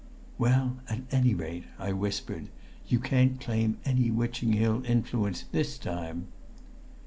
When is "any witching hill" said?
3.85-4.81